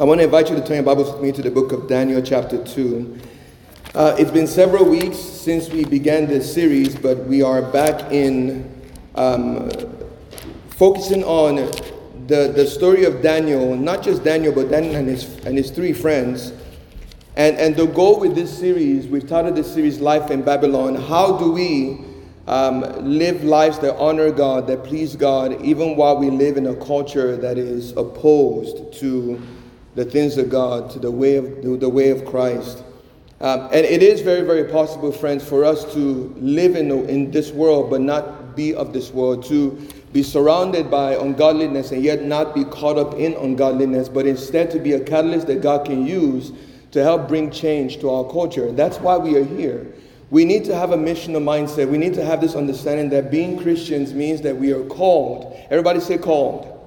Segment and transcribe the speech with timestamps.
[0.00, 1.86] I want to invite you to turn your Bibles with me to the book of
[1.86, 3.18] Daniel, chapter 2.
[3.94, 8.80] Uh, it's been several weeks since we began this series, but we are back in
[9.14, 9.68] um,
[10.70, 11.56] focusing on
[12.28, 15.92] the, the story of Daniel, not just Daniel, but Daniel and his, and his three
[15.92, 16.54] friends.
[17.36, 20.94] And, and the goal with this series, we've titled this series Life in Babylon.
[20.94, 22.06] How do we
[22.46, 26.74] um, live lives that honor God, that please God, even while we live in a
[26.74, 29.38] culture that is opposed to
[30.00, 32.82] the things of God, to the way of, the way of Christ.
[33.42, 37.50] Um, and it is very, very possible, friends, for us to live in, in this
[37.50, 39.72] world but not be of this world, to
[40.14, 44.78] be surrounded by ungodliness and yet not be caught up in ungodliness, but instead to
[44.78, 46.52] be a catalyst that God can use
[46.92, 48.72] to help bring change to our culture.
[48.72, 49.86] That's why we are here.
[50.30, 51.90] We need to have a missional mindset.
[51.90, 55.54] We need to have this understanding that being Christians means that we are called.
[55.68, 56.79] Everybody say called.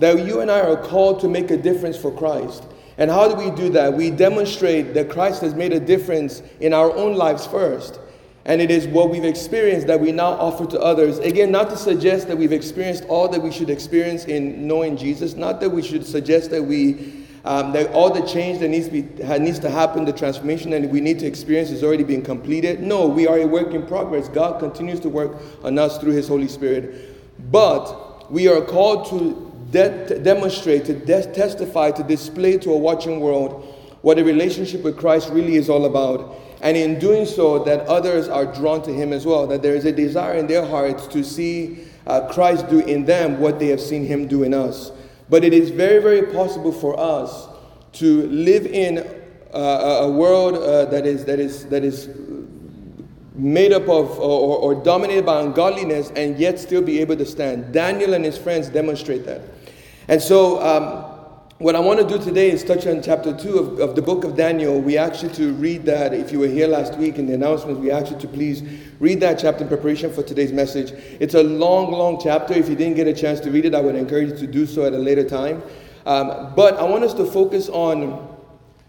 [0.00, 2.64] That you and I are called to make a difference for Christ.
[2.98, 3.94] And how do we do that?
[3.94, 8.00] We demonstrate that Christ has made a difference in our own lives first.
[8.44, 11.18] And it is what we've experienced that we now offer to others.
[11.18, 15.34] Again, not to suggest that we've experienced all that we should experience in knowing Jesus,
[15.34, 18.92] not that we should suggest that we um, that all the change that needs to,
[18.92, 22.82] be, needs to happen, the transformation that we need to experience is already being completed.
[22.82, 24.28] No, we are a work in progress.
[24.28, 27.16] God continues to work on us through His Holy Spirit.
[27.50, 33.20] But we are called to, de- demonstrate, to de- testify, to display to a watching
[33.20, 36.34] world what a relationship with Christ really is all about.
[36.62, 39.84] And in doing so, that others are drawn to Him as well, that there is
[39.84, 43.80] a desire in their hearts to see uh, Christ do in them what they have
[43.80, 44.92] seen Him do in us.
[45.28, 47.48] But it is very, very possible for us
[47.94, 48.98] to live in
[49.52, 52.08] uh, a world uh, that, is, that, is, that is
[53.34, 57.72] made up of or, or dominated by ungodliness and yet still be able to stand.
[57.72, 59.40] Daniel and his friends demonstrate that.
[60.10, 61.04] And so, um,
[61.58, 64.24] what I want to do today is touch on chapter 2 of, of the book
[64.24, 64.80] of Daniel.
[64.80, 66.12] We ask you to read that.
[66.12, 68.60] If you were here last week in the announcements, we ask you to please
[68.98, 70.90] read that chapter in preparation for today's message.
[71.20, 72.54] It's a long, long chapter.
[72.54, 74.66] If you didn't get a chance to read it, I would encourage you to do
[74.66, 75.62] so at a later time.
[76.06, 78.36] Um, but I want us to focus on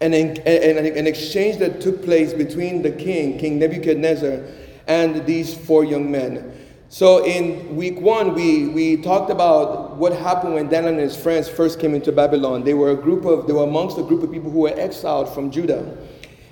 [0.00, 4.42] an, an, an exchange that took place between the king, King Nebuchadnezzar,
[4.88, 6.52] and these four young men.
[6.92, 11.48] So in week one, we, we talked about what happened when Daniel and his friends
[11.48, 12.64] first came into Babylon.
[12.64, 15.32] They were a group of, they were amongst a group of people who were exiled
[15.32, 15.96] from Judah.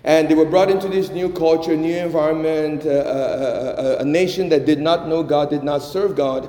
[0.02, 4.48] And they were brought into this new culture, new environment, a, uh, a, a, nation
[4.48, 6.48] that did not know God, did not serve God.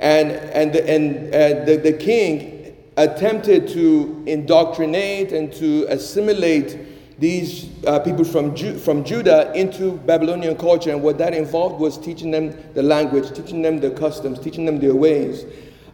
[0.00, 6.76] And, and, the, and uh, the, the king attempted to indoctrinate and to assimilate
[7.18, 10.90] these uh, people from, Ju- from Judah into Babylonian culture.
[10.90, 14.78] And what that involved was teaching them the language, teaching them the customs, teaching them
[14.78, 15.44] their ways.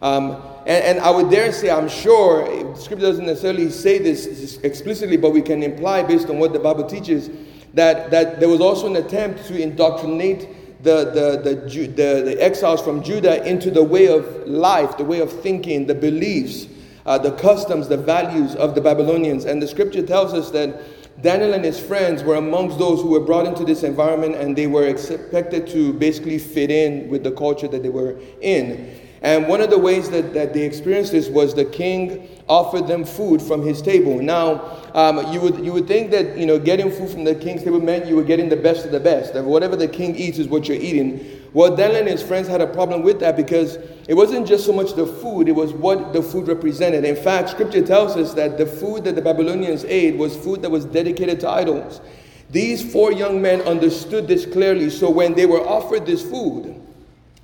[0.01, 5.17] Um, and, and, I would dare say, I'm sure, scripture doesn't necessarily say this explicitly,
[5.17, 7.29] but we can imply based on what the Bible teaches
[7.73, 12.81] that, that there was also an attempt to indoctrinate the, the, the, the, the exiles
[12.81, 16.67] from Judah into the way of life, the way of thinking, the beliefs,
[17.05, 19.45] uh, the customs, the values of the Babylonians.
[19.45, 20.81] And the scripture tells us that
[21.25, 24.67] Daniel and his friends were amongst those who were brought into this environment and they
[24.67, 29.01] were expected to basically fit in with the culture that they were in.
[29.23, 33.03] And one of the ways that, that they experienced this was the king offered them
[33.03, 34.21] food from his table.
[34.21, 37.63] Now, um, you, would, you would think that you know, getting food from the king's
[37.63, 39.33] table meant you were getting the best of the best.
[39.33, 41.41] That whatever the king eats is what you're eating.
[41.55, 43.77] Well, Daniel and his friends had a problem with that because
[44.09, 47.05] it wasn't just so much the food, it was what the food represented.
[47.05, 50.69] In fact, scripture tells us that the food that the Babylonians ate was food that
[50.69, 52.01] was dedicated to idols.
[52.49, 56.75] These four young men understood this clearly, so when they were offered this food,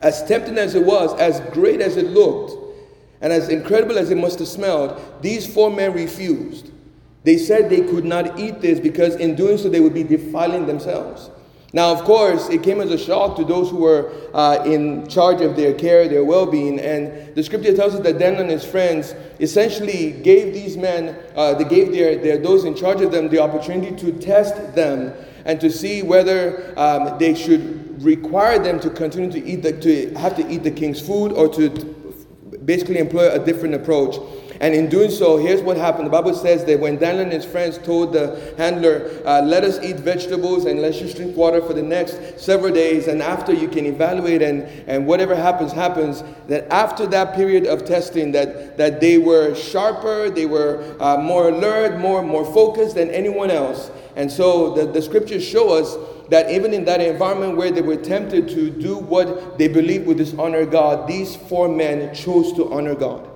[0.01, 2.51] as tempting as it was, as great as it looked,
[3.21, 6.69] and as incredible as it must have smelled, these four men refused.
[7.23, 10.65] They said they could not eat this because in doing so they would be defiling
[10.65, 11.29] themselves.
[11.73, 15.39] Now, of course, it came as a shock to those who were uh, in charge
[15.39, 16.79] of their care, their well being.
[16.79, 21.53] And the scripture tells us that Daniel and his friends essentially gave these men, uh,
[21.53, 25.13] they gave their, their, those in charge of them the opportunity to test them
[25.45, 30.13] and to see whether um, they should require them to continue to eat the, to
[30.15, 31.69] have to eat the king's food or to
[32.65, 34.17] basically employ a different approach.
[34.61, 36.05] And in doing so, here's what happened.
[36.05, 39.79] The Bible says that when Daniel and his friends told the handler, uh, let us
[39.83, 43.67] eat vegetables and let's just drink water for the next several days, and after you
[43.67, 49.01] can evaluate and, and whatever happens, happens, that after that period of testing, that, that
[49.01, 53.89] they were sharper, they were uh, more alert, more, more focused than anyone else.
[54.15, 55.97] And so the, the scriptures show us
[56.29, 60.17] that even in that environment where they were tempted to do what they believed would
[60.17, 63.30] dishonor God, these four men chose to honor God.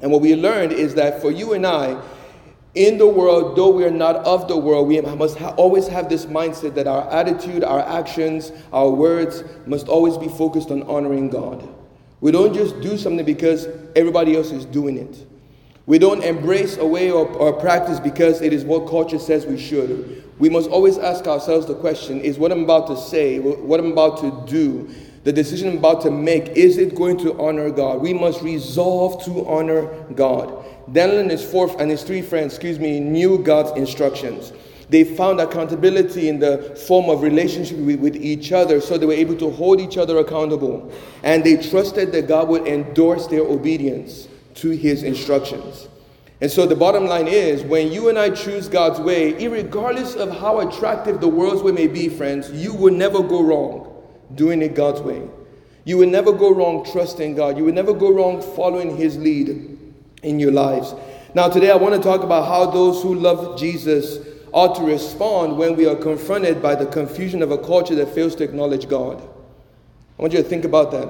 [0.00, 2.00] And what we learned is that for you and I,
[2.74, 6.10] in the world, though we are not of the world, we must ha- always have
[6.10, 11.30] this mindset that our attitude, our actions, our words must always be focused on honoring
[11.30, 11.66] God.
[12.20, 15.26] We don't just do something because everybody else is doing it.
[15.86, 19.58] We don't embrace a way or, or practice because it is what culture says we
[19.58, 20.24] should.
[20.38, 23.92] We must always ask ourselves the question is what I'm about to say, what I'm
[23.92, 24.90] about to do,
[25.26, 28.00] the decision I'm about to make, is it going to honor God?
[28.00, 30.64] We must resolve to honor God.
[30.92, 34.52] Daniel and his four and his three friends, excuse me, knew God's instructions.
[34.88, 39.14] They found accountability in the form of relationship with, with, each other, so they were
[39.14, 40.92] able to hold each other accountable.
[41.24, 45.88] And they trusted that God would endorse their obedience to his instructions.
[46.40, 50.38] And so the bottom line is when you and I choose God's way, regardless of
[50.38, 53.95] how attractive the world's way may be, friends, you will never go wrong
[54.34, 55.22] doing it God's way.
[55.84, 57.56] You will never go wrong trusting God.
[57.56, 59.78] You will never go wrong following his lead
[60.22, 60.94] in your lives.
[61.34, 64.18] Now, today I want to talk about how those who love Jesus
[64.52, 68.34] ought to respond when we are confronted by the confusion of a culture that fails
[68.36, 69.20] to acknowledge God.
[70.18, 71.08] I want you to think about that.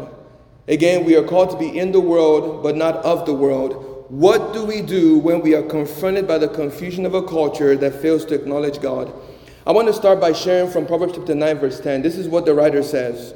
[0.69, 4.05] Again, we are called to be in the world, but not of the world.
[4.09, 8.03] What do we do when we are confronted by the confusion of a culture that
[8.03, 9.13] fails to acknowledge God?
[9.67, 12.01] I want to start by sharing from Proverbs chapter 9, verse 10.
[12.01, 13.35] This is what the writer says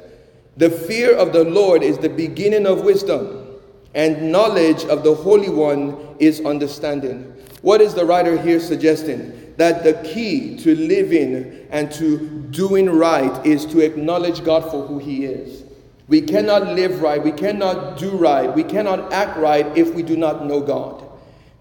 [0.57, 3.49] The fear of the Lord is the beginning of wisdom
[3.97, 7.25] and knowledge of the Holy One is understanding.
[7.63, 9.55] What is the writer here suggesting?
[9.57, 12.19] That the key to living and to
[12.53, 15.65] doing right is to acknowledge God for who He is.
[16.07, 20.17] We cannot live right, we cannot do right, we cannot act right if we do
[20.17, 21.00] not know God.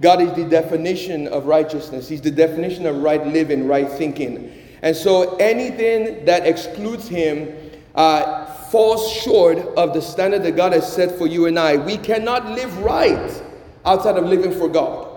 [0.01, 4.53] God is the definition of righteousness, He's the definition of right living, right thinking.
[4.81, 7.53] And so anything that excludes Him
[7.95, 11.75] uh, falls short of the standard that God has set for you and I.
[11.75, 13.43] We cannot live right
[13.85, 15.07] outside of living for God.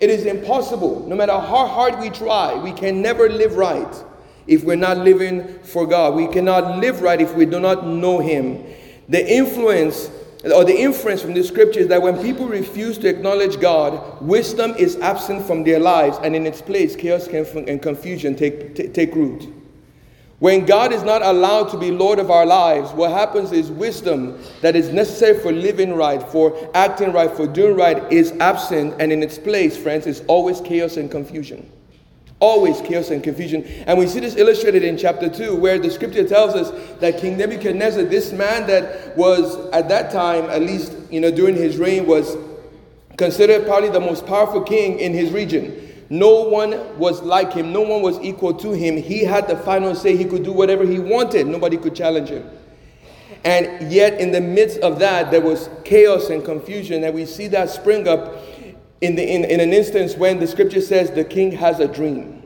[0.00, 1.06] It is impossible.
[1.06, 3.94] No matter how hard we try, we can never live right
[4.48, 6.14] if we're not living for God.
[6.14, 8.64] We cannot live right if we do not know Him.
[9.08, 10.10] The influence
[10.44, 14.74] or the inference from the scripture is that when people refuse to acknowledge God, wisdom
[14.76, 19.48] is absent from their lives, and in its place, chaos and confusion take, take root.
[20.40, 24.42] When God is not allowed to be Lord of our lives, what happens is wisdom
[24.60, 29.12] that is necessary for living right, for acting right, for doing right is absent, and
[29.12, 31.70] in its place, friends, is always chaos and confusion.
[32.42, 33.62] Always chaos and confusion.
[33.86, 37.36] And we see this illustrated in chapter 2, where the scripture tells us that King
[37.36, 42.04] Nebuchadnezzar, this man that was at that time, at least you know, during his reign,
[42.04, 42.36] was
[43.16, 46.04] considered probably the most powerful king in his region.
[46.10, 48.96] No one was like him, no one was equal to him.
[48.96, 52.50] He had the final say, he could do whatever he wanted, nobody could challenge him.
[53.44, 57.46] And yet, in the midst of that, there was chaos and confusion, and we see
[57.48, 58.36] that spring up
[59.02, 62.42] in, the, in, in an instance when the scripture says the king has a dream.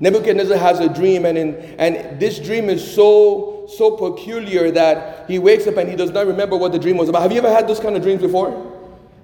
[0.00, 5.38] Nebuchadnezzar has a dream, and, in, and this dream is so, so peculiar that he
[5.38, 7.22] wakes up and he does not remember what the dream was about.
[7.22, 8.50] Have you ever had those kind of dreams before?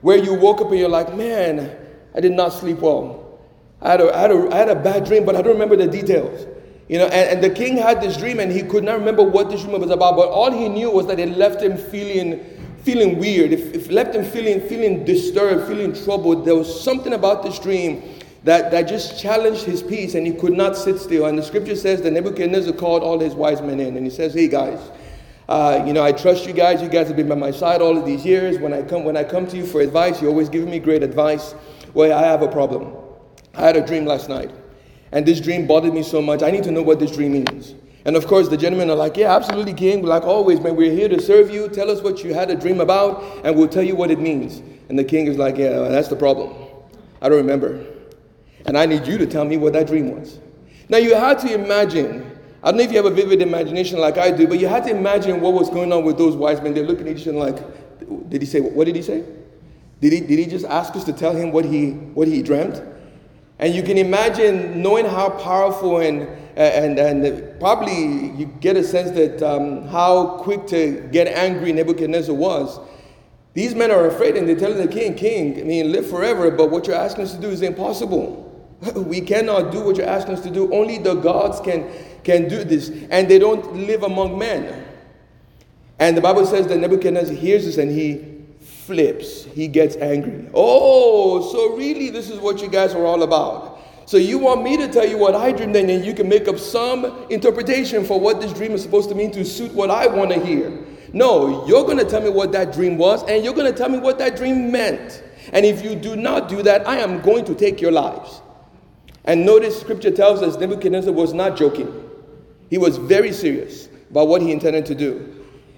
[0.01, 1.77] Where you woke up and you're like, man,
[2.15, 3.39] I did not sleep well.
[3.83, 5.77] I had, a, I, had a, I had a bad dream, but I don't remember
[5.77, 6.47] the details.
[6.89, 9.51] You know, and, and the king had this dream and he could not remember what
[9.51, 12.45] this dream was about, but all he knew was that it left him feeling
[12.83, 13.53] feeling weird.
[13.53, 16.45] If, if left him feeling feeling disturbed, feeling troubled.
[16.45, 18.03] There was something about this dream
[18.45, 21.27] that, that just challenged his peace and he could not sit still.
[21.27, 24.35] And the scripture says that Nebuchadnezzar called all his wise men in and he says,
[24.35, 24.81] Hey guys,
[25.49, 26.81] uh, you know, I trust you guys.
[26.81, 28.59] You guys have been by my side all of these years.
[28.59, 31.03] When I come when I come to you for advice, you always give me great
[31.03, 31.55] advice.
[31.95, 32.95] Well, I have a problem.
[33.55, 34.51] I had a dream last night,
[35.11, 36.43] and this dream bothered me so much.
[36.43, 37.75] I need to know what this dream means.
[38.05, 40.03] And of course, the gentlemen are like, Yeah, absolutely, King.
[40.03, 41.69] Like always, man, we're here to serve you.
[41.69, 44.61] Tell us what you had a dream about, and we'll tell you what it means.
[44.89, 46.55] And the king is like, Yeah, that's the problem.
[47.21, 47.85] I don't remember.
[48.67, 50.39] And I need you to tell me what that dream was.
[50.89, 54.19] Now, you had to imagine, I don't know if you have a vivid imagination like
[54.19, 56.75] I do, but you had to imagine what was going on with those wise men.
[56.75, 59.25] They're looking at each other like, Did he say, what did he say?
[60.01, 62.83] Did he, did he just ask us to tell him what he, what he dreamt?
[63.59, 66.23] And you can imagine knowing how powerful and,
[66.57, 72.35] and, and probably you get a sense that um, how quick to get angry Nebuchadnezzar
[72.35, 72.81] was.
[73.55, 76.71] These men are afraid and they're telling the king, King, I mean, live forever, but
[76.71, 78.49] what you're asking us to do is impossible.
[78.97, 80.73] we cannot do what you're asking us to do.
[80.73, 81.91] Only the gods can,
[82.25, 82.91] can do this.
[83.11, 84.87] And they don't live among men.
[85.99, 88.32] And the Bible says that Nebuchadnezzar hears this and he
[88.93, 89.45] flips.
[89.45, 90.49] He gets angry.
[90.53, 93.81] Oh, so really, this is what you guys are all about.
[94.05, 96.47] So you want me to tell you what I dreamed, and then you can make
[96.47, 100.07] up some interpretation for what this dream is supposed to mean to suit what I
[100.07, 100.71] want to hear.
[101.15, 103.89] No, you're going to tell me what that dream was, and you're going to tell
[103.89, 105.23] me what that dream meant.
[105.55, 108.43] And if you do not do that, I am going to take your lives.
[109.25, 112.11] And notice scripture tells us Nebuchadnezzar was not joking.
[112.69, 115.32] He was very serious about what he intended to do.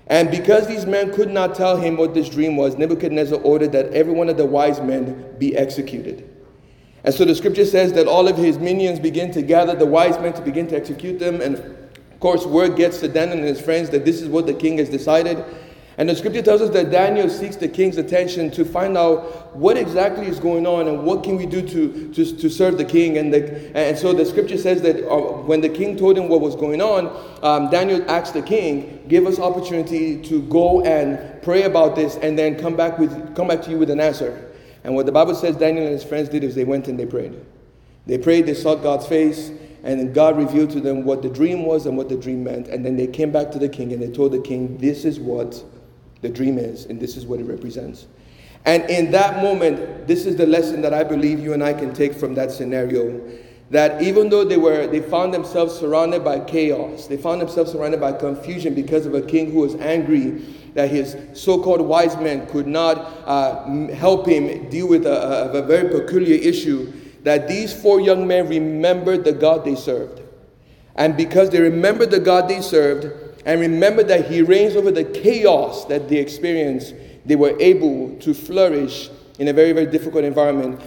[0.06, 3.87] And because these men could not tell him what this dream was, Nebuchadnezzar ordered that
[3.94, 6.28] every one of the wise men be executed.
[7.04, 10.18] And so the scripture says that all of his minions begin to gather the wise
[10.18, 11.40] men to begin to execute them.
[11.40, 14.54] And of course, word gets to Daniel and his friends that this is what the
[14.54, 15.44] king has decided.
[15.96, 19.76] And the scripture tells us that Daniel seeks the king's attention to find out what
[19.76, 23.18] exactly is going on and what can we do to, to, to serve the king.
[23.18, 26.40] And, the, and so the scripture says that uh, when the king told him what
[26.40, 27.06] was going on,
[27.44, 32.36] um, Daniel asked the king, give us opportunity to go and pray about this and
[32.36, 34.50] then come back, with, come back to you with an answer.
[34.82, 37.06] And what the Bible says Daniel and his friends did is they went and they
[37.06, 37.38] prayed.
[38.06, 39.50] They prayed, they sought God's face,
[39.84, 42.68] and God revealed to them what the dream was and what the dream meant.
[42.68, 45.20] And then they came back to the king and they told the king, this is
[45.20, 45.62] what
[46.25, 48.07] the dream is, and this is what it represents.
[48.64, 51.93] And in that moment, this is the lesson that I believe you and I can
[51.93, 53.21] take from that scenario.
[53.71, 58.00] That even though they were, they found themselves surrounded by chaos, they found themselves surrounded
[58.00, 62.66] by confusion because of a king who was angry that his so-called wise men could
[62.66, 66.90] not uh, help him deal with a, a, a very peculiar issue.
[67.23, 70.23] That these four young men remembered the God they served,
[70.95, 75.04] and because they remembered the God they served, and remember that He reigns over the
[75.04, 80.80] chaos that they experienced, they were able to flourish in a very, very difficult environment.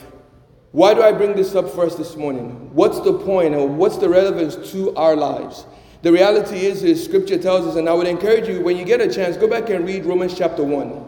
[0.71, 2.73] Why do I bring this up for us this morning?
[2.73, 5.65] What's the point or what's the relevance to our lives?
[6.03, 9.01] The reality is, is Scripture tells us, and I would encourage you, when you get
[9.01, 11.05] a chance, go back and read Romans chapter 1.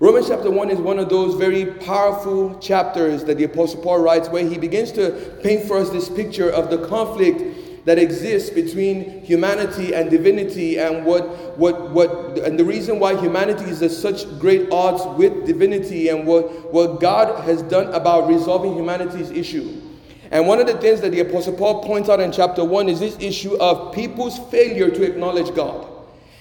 [0.00, 4.28] Romans chapter 1 is one of those very powerful chapters that the Apostle Paul writes,
[4.28, 5.10] where he begins to
[5.42, 7.57] paint for us this picture of the conflict
[7.88, 13.64] that exists between humanity and divinity and what, what, what and the reason why humanity
[13.64, 18.74] is at such great odds with divinity and what, what God has done about resolving
[18.74, 19.80] humanity's issue.
[20.30, 23.00] And one of the things that the Apostle Paul points out in chapter 1 is
[23.00, 25.88] this issue of people's failure to acknowledge God.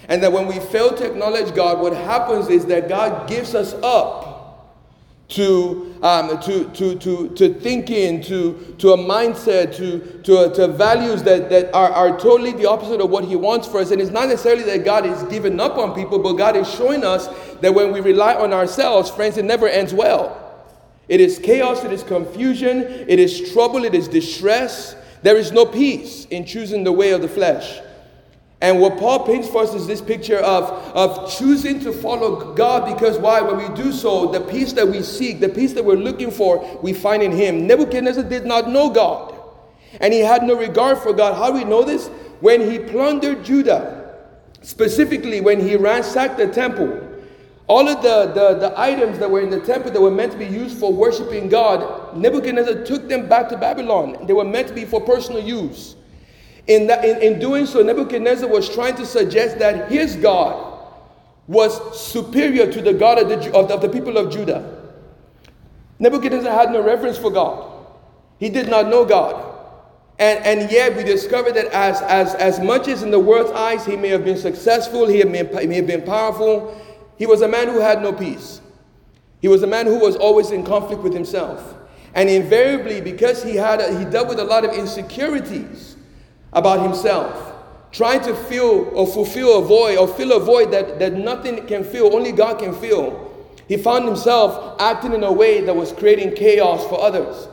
[0.09, 3.73] And that when we fail to acknowledge God, what happens is that God gives us
[3.75, 4.26] up
[5.29, 11.21] to, um, to, to, to, to thinking, to, to a mindset, to, to, to values
[11.23, 13.91] that, that are, are totally the opposite of what He wants for us.
[13.91, 17.03] And it's not necessarily that God is giving up on people, but God is showing
[17.03, 17.27] us
[17.59, 20.43] that when we rely on ourselves, friends, it never ends well.
[21.09, 24.95] It is chaos, it is confusion, it is trouble, it is distress.
[25.23, 27.79] There is no peace in choosing the way of the flesh.
[28.59, 32.91] And what Paul paints for us is this picture of, of choosing to follow God
[32.91, 33.39] because why?
[33.39, 36.79] When we do so, the peace that we seek, the peace that we're looking for,
[36.81, 37.67] we find in Him.
[37.67, 39.35] Nebuchadnezzar did not know God,
[40.01, 41.35] and he had no regard for God.
[41.35, 42.07] How do we know this?
[42.39, 44.15] When he plundered Judah,
[44.61, 47.03] specifically when he ransacked the temple,
[47.67, 50.37] all of the, the, the items that were in the temple that were meant to
[50.37, 54.25] be used for worshiping God, Nebuchadnezzar took them back to Babylon.
[54.25, 55.96] They were meant to be for personal use.
[56.67, 60.83] In, that, in, in doing so, Nebuchadnezzar was trying to suggest that his God
[61.47, 64.77] was superior to the God of the, of, of the people of Judah.
[65.99, 67.73] Nebuchadnezzar had no reverence for God.
[68.37, 69.55] He did not know God.
[70.19, 73.85] And, and yet we discover that as, as, as much as in the world's eyes
[73.85, 76.79] he may have been successful, he, may, he may have been powerful,
[77.17, 78.61] he was a man who had no peace.
[79.41, 81.75] He was a man who was always in conflict with himself.
[82.13, 85.86] And invariably, because he, had a, he dealt with a lot of insecurities,
[86.53, 87.53] about himself,
[87.91, 91.83] trying to fill or fulfill a void or fill a void that, that nothing can
[91.83, 93.23] fill, only God can fill.
[93.67, 97.47] He found himself acting in a way that was creating chaos for others.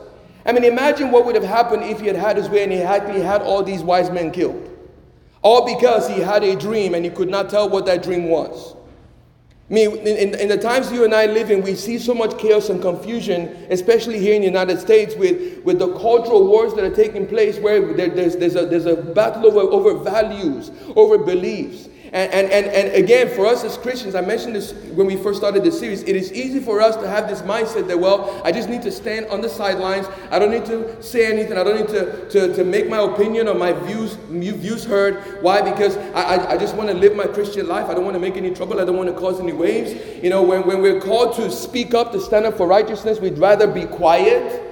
[0.45, 2.77] I mean, imagine what would have happened if he had had his way and he
[2.77, 4.71] he had all these wise men killed.
[5.41, 8.74] All because he had a dream and he could not tell what that dream was.
[9.67, 12.37] I mean, in, in, the times you and I live in, we see so much
[12.37, 16.83] chaos and confusion, especially here in the United States, with, with the cultural wars that
[16.83, 21.17] are taking place, where there, there's, there's, a, there's a battle over, over values, over
[21.17, 21.89] beliefs.
[22.15, 25.37] And, and, and, and again, for us as Christians, I mentioned this when we first
[25.37, 28.53] started this series, it is easy for us to have this mindset that, well, I
[28.53, 30.07] just need to stand on the sidelines.
[30.31, 31.57] I don't need to say anything.
[31.57, 35.43] I don't need to, to, to make my opinion or my views, views heard.
[35.43, 35.61] Why?
[35.61, 37.89] Because I, I, I just want to live my Christian life.
[37.89, 38.79] I don't want to make any trouble.
[38.79, 40.23] I don't want to cause any waves.
[40.23, 43.37] You know, when, when we're called to speak up, to stand up for righteousness, we'd
[43.37, 44.64] rather be quiet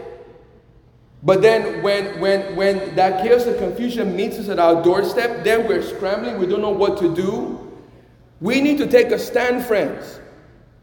[1.23, 5.67] but then when, when, when that chaos and confusion meets us at our doorstep, then
[5.67, 7.71] we're scrambling, we don't know what to do.
[8.41, 10.19] We need to take a stand, friends.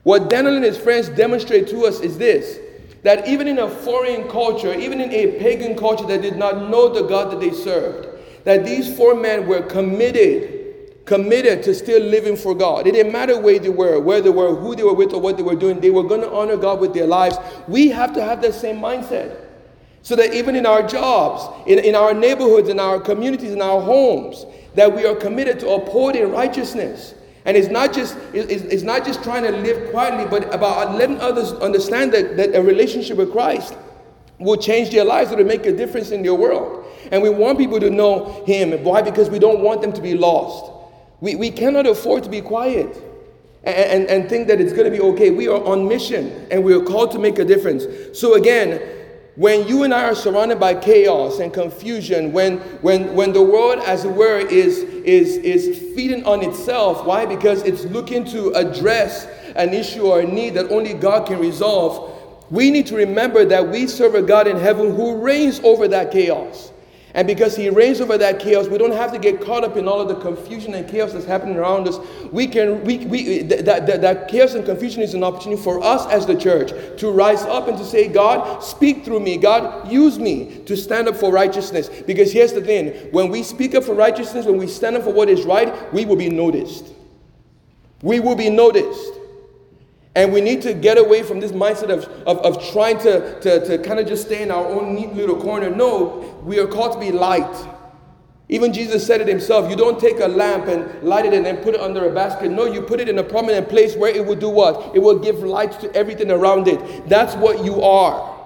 [0.02, 2.58] What Daniel and his friends demonstrate to us is this
[3.02, 6.92] that even in a foreign culture, even in a pagan culture that did not know
[6.92, 8.08] the God that they served,
[8.44, 12.86] that these four men were committed, committed to still living for God.
[12.86, 15.38] It didn't matter where they were, where they were, who they were with, or what
[15.38, 17.38] they were doing, they were going to honor God with their lives.
[17.68, 19.49] We have to have that same mindset.
[20.02, 23.80] So that even in our jobs, in, in our neighborhoods, in our communities, in our
[23.80, 27.14] homes, that we are committed to upholding righteousness.
[27.44, 31.20] And it's not just, it's, it's not just trying to live quietly, but about letting
[31.20, 33.76] others understand that, that a relationship with Christ
[34.38, 36.86] will change their lives, it'll make a difference in their world.
[37.12, 38.72] And we want people to know Him.
[38.84, 39.02] Why?
[39.02, 40.72] Because we don't want them to be lost.
[41.20, 43.02] We, we cannot afford to be quiet
[43.64, 45.30] and, and, and think that it's going to be okay.
[45.30, 47.84] We are on mission and we are called to make a difference.
[48.18, 48.80] So, again,
[49.36, 53.78] when you and I are surrounded by chaos and confusion, when, when, when the world,
[53.86, 57.26] as it were, is, is, is feeding on itself, why?
[57.26, 62.16] Because it's looking to address an issue or a need that only God can resolve,
[62.50, 66.10] we need to remember that we serve a God in heaven who reigns over that
[66.10, 66.72] chaos.
[67.14, 69.88] And because he reigns over that chaos, we don't have to get caught up in
[69.88, 71.98] all of the confusion and chaos that's happening around us.
[72.30, 76.06] We can, we, we, that, that, that chaos and confusion is an opportunity for us
[76.06, 79.38] as the church to rise up and to say, God, speak through me.
[79.38, 81.88] God, use me to stand up for righteousness.
[81.88, 85.12] Because here's the thing when we speak up for righteousness, when we stand up for
[85.12, 86.86] what is right, we will be noticed.
[88.02, 89.19] We will be noticed.
[90.14, 93.66] And we need to get away from this mindset of, of, of trying to, to,
[93.66, 95.70] to kind of just stay in our own neat little corner.
[95.70, 97.68] No, we are called to be light.
[98.48, 99.70] Even Jesus said it himself.
[99.70, 102.50] You don't take a lamp and light it and then put it under a basket.
[102.50, 104.96] No, you put it in a prominent place where it will do what?
[104.96, 107.08] It will give light to everything around it.
[107.08, 108.36] That's what you are.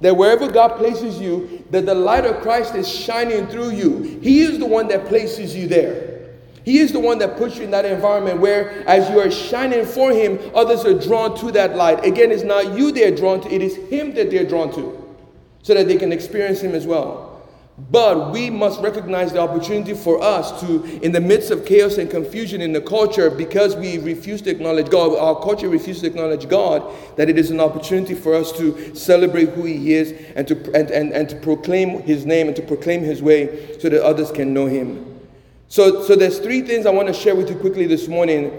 [0.00, 4.18] That wherever God places you, that the light of Christ is shining through you.
[4.22, 6.11] He is the one that places you there.
[6.64, 9.84] He is the one that puts you in that environment where, as you are shining
[9.84, 12.04] for Him, others are drawn to that light.
[12.04, 15.16] Again, it's not you they're drawn to, it is Him that they're drawn to,
[15.62, 17.30] so that they can experience Him as well.
[17.90, 22.08] But we must recognize the opportunity for us to, in the midst of chaos and
[22.08, 26.48] confusion in the culture, because we refuse to acknowledge God, our culture refuses to acknowledge
[26.48, 26.84] God,
[27.16, 30.90] that it is an opportunity for us to celebrate who He is and to, and,
[30.90, 34.52] and, and to proclaim His name and to proclaim His way so that others can
[34.54, 35.11] know Him.
[35.72, 38.52] So, so there's three things I want to share with you quickly this morning.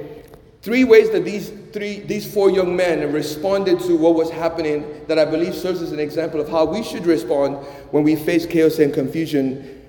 [0.63, 5.19] Three ways that these three, these four young men responded to what was happening that
[5.19, 7.57] I believe serves as an example of how we should respond
[7.91, 9.87] when we face chaos and confusion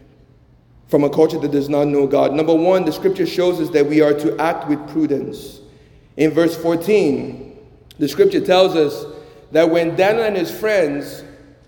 [0.89, 2.35] from a culture that does not know God.
[2.35, 5.61] Number one, the scripture shows us that we are to act with prudence.
[6.19, 7.59] In verse 14,
[7.99, 9.07] the scripture tells us
[9.51, 11.25] that when Daniel and his friends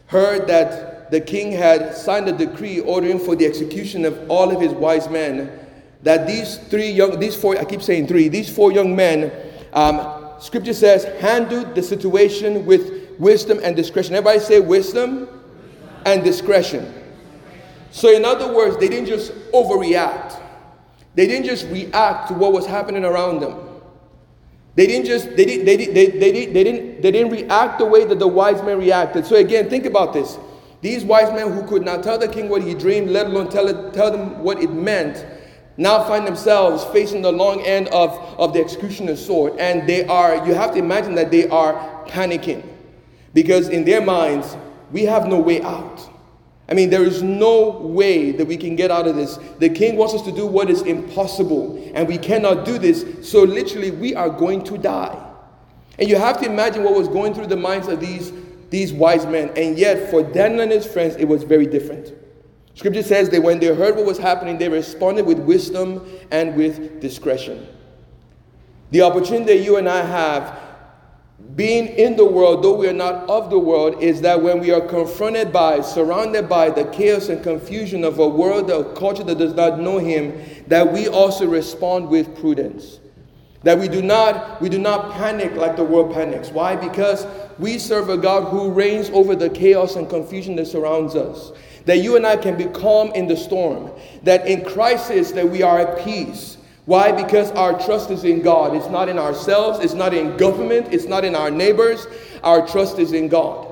[0.08, 4.60] heard that the king had signed a decree ordering for the execution of all of
[4.60, 5.50] his wise men.
[6.02, 9.32] That these three young, these four, I keep saying three, these four young men,
[9.72, 14.14] um, scripture says, handled the situation with wisdom and discretion.
[14.14, 15.28] Everybody say wisdom
[16.04, 16.92] and discretion.
[17.90, 20.40] So, in other words, they didn't just overreact,
[21.14, 23.58] they didn't just react to what was happening around them.
[24.74, 27.86] They didn't just they didn't they, they, they, they, they, didn't they didn't react the
[27.86, 29.24] way that the wise men reacted.
[29.24, 30.38] So again, think about this.
[30.80, 33.68] These wise men who could not tell the king what he dreamed, let alone tell,
[33.68, 35.24] it, tell them what it meant,
[35.78, 39.54] now find themselves facing the long end of, of the executioner's sword.
[39.58, 42.66] And they are, you have to imagine that they are panicking.
[43.34, 44.56] Because in their minds,
[44.92, 46.10] we have no way out.
[46.68, 49.38] I mean, there is no way that we can get out of this.
[49.58, 53.30] The king wants us to do what is impossible, and we cannot do this.
[53.30, 55.22] So, literally, we are going to die.
[55.98, 58.32] And you have to imagine what was going through the minds of these
[58.70, 59.50] these wise men.
[59.57, 62.12] And yet, for Daniel and his friends, it was very different.
[62.74, 67.00] Scripture says that when they heard what was happening, they responded with wisdom and with
[67.00, 67.66] discretion.
[68.90, 70.61] The opportunity that you and I have
[71.55, 74.72] being in the world, though we are not of the world, is that when we
[74.72, 79.38] are confronted by, surrounded by the chaos and confusion of a world, a culture that
[79.38, 83.00] does not know Him, that we also respond with prudence.
[83.62, 86.50] That we do not we do not panic like the world panics.
[86.50, 86.76] Why?
[86.76, 87.26] Because
[87.58, 91.52] we serve a God who reigns over the chaos and confusion that surrounds us.
[91.86, 93.90] That you and I can be calm in the storm.
[94.24, 96.58] That in crisis that we are at peace.
[96.84, 97.10] Why?
[97.10, 98.76] Because our trust is in God.
[98.76, 102.06] It's not in ourselves, it's not in government, it's not in our neighbors.
[102.44, 103.65] Our trust is in God.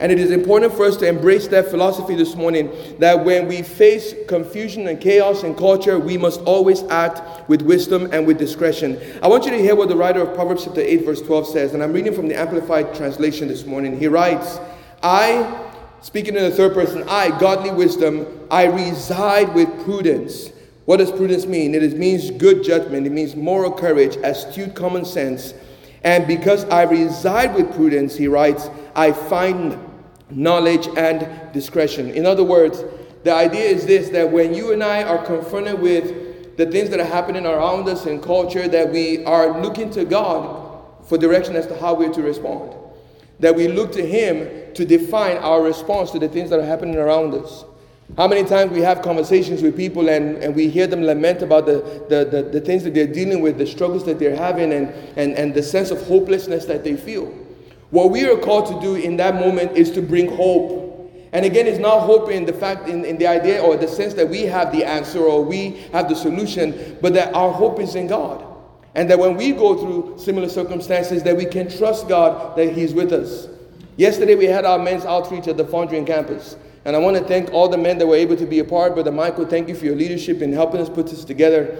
[0.00, 3.60] And it is important for us to embrace that philosophy this morning that when we
[3.60, 8.98] face confusion and chaos in culture, we must always act with wisdom and with discretion.
[9.22, 11.74] I want you to hear what the writer of Proverbs chapter 8, verse 12 says.
[11.74, 13.98] And I'm reading from the Amplified Translation this morning.
[13.98, 14.58] He writes,
[15.02, 15.68] I,
[16.00, 20.50] speaking in the third person, I, godly wisdom, I reside with prudence.
[20.86, 21.74] What does prudence mean?
[21.74, 25.52] It means good judgment, it means moral courage, astute common sense.
[26.02, 29.78] And because I reside with prudence, he writes, I find
[30.30, 32.10] knowledge and discretion.
[32.10, 32.82] In other words,
[33.24, 37.00] the idea is this that when you and I are confronted with the things that
[37.00, 41.66] are happening around us in culture, that we are looking to God for direction as
[41.66, 42.74] to how we're to respond.
[43.40, 46.96] that we look to Him to define our response to the things that are happening
[46.96, 47.64] around us.
[48.16, 51.64] How many times we have conversations with people and, and we hear them lament about
[51.66, 54.88] the, the, the, the things that they're dealing with, the struggles that they're having, and,
[55.16, 57.32] and, and the sense of hopelessness that they feel.
[57.90, 60.78] What we are called to do in that moment is to bring hope.
[61.32, 64.14] And again, it's not hope in the fact, in, in the idea or the sense
[64.14, 67.94] that we have the answer or we have the solution, but that our hope is
[67.94, 68.44] in God.
[68.94, 72.92] And that when we go through similar circumstances, that we can trust God that He's
[72.92, 73.48] with us.
[73.96, 76.56] Yesterday, we had our men's outreach at the Fondren campus.
[76.84, 78.94] And I want to thank all the men that were able to be a part.
[78.94, 81.76] Brother Michael, thank you for your leadership in helping us put this together.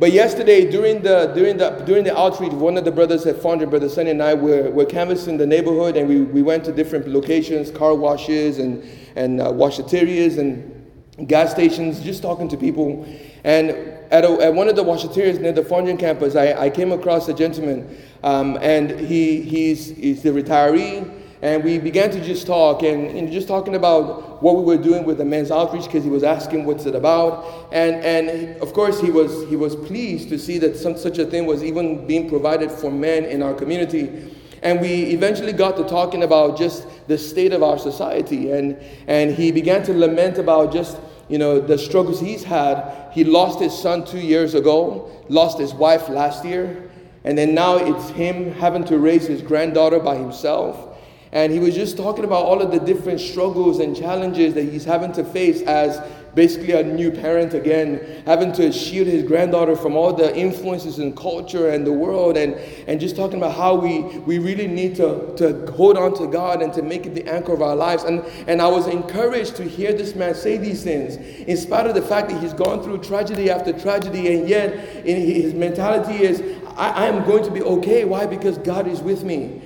[0.00, 3.68] But yesterday, during the during the during the outreach, one of the brothers at Fondren,
[3.68, 7.06] Brother Sonny and I, were, were canvassing the neighborhood, and we, we went to different
[7.06, 8.82] locations, car washes and
[9.14, 13.06] and uh, washaterias and gas stations, just talking to people.
[13.44, 13.72] And
[14.10, 17.28] at, a, at one of the washaterias near the Fondren campus, I, I came across
[17.28, 22.82] a gentleman, um, and he he's he's the retiree and we began to just talk
[22.82, 26.10] and, and just talking about what we were doing with the men's outreach because he
[26.10, 27.68] was asking what's it about.
[27.72, 31.24] And, and of course he was, he was pleased to see that some, such a
[31.24, 34.36] thing was even being provided for men in our community.
[34.62, 38.50] And we eventually got to talking about just the state of our society.
[38.50, 38.76] And,
[39.06, 40.98] and he began to lament about just
[41.28, 43.08] you know the struggles he's had.
[43.12, 46.90] He lost his son two years ago lost his wife last year
[47.24, 50.89] and then now it's him having to raise his granddaughter by himself
[51.32, 54.84] and he was just talking about all of the different struggles and challenges that he's
[54.84, 56.00] having to face as
[56.34, 61.16] basically a new parent again, having to shield his granddaughter from all the influences and
[61.16, 62.54] culture and the world, and,
[62.86, 66.62] and just talking about how we, we really need to, to hold on to God
[66.62, 68.04] and to make it the anchor of our lives.
[68.04, 71.94] And, and I was encouraged to hear this man say these things, in spite of
[71.94, 74.72] the fact that he's gone through tragedy after tragedy, and yet
[75.04, 76.42] in his mentality is,
[76.76, 78.04] I, I am going to be okay.
[78.04, 78.26] Why?
[78.26, 79.62] Because God is with me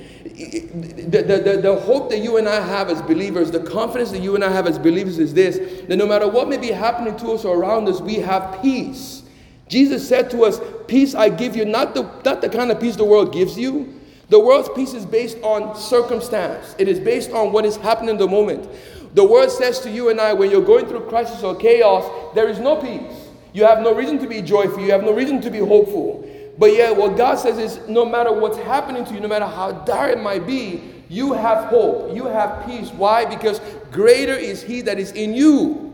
[0.50, 4.34] the, the, the, hope that you and I have as believers, the confidence that you
[4.34, 7.32] and I have as believers is this that no matter what may be happening to
[7.32, 9.22] us or around us, we have peace.
[9.68, 12.96] Jesus said to us, Peace I give you, not the, not the kind of peace
[12.96, 14.00] the world gives you.
[14.28, 18.18] The world's peace is based on circumstance, it is based on what is happening in
[18.18, 18.68] the moment.
[19.14, 22.48] The word says to you and I, when you're going through crisis or chaos, there
[22.48, 23.28] is no peace.
[23.52, 26.28] You have no reason to be joyful, you have no reason to be hopeful.
[26.56, 29.72] But yet, what God says is no matter what's happening to you, no matter how
[29.72, 32.14] dire it might be, you have hope.
[32.14, 32.90] You have peace.
[32.90, 33.24] Why?
[33.24, 35.92] Because greater is He that is in you